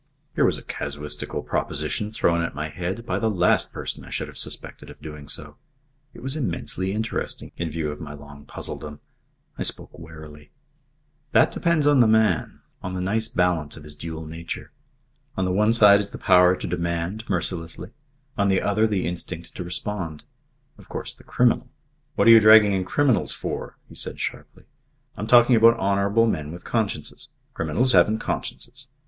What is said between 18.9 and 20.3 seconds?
instinct to respond.